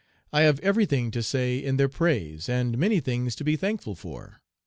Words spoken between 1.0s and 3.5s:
to say in their praise, and many things to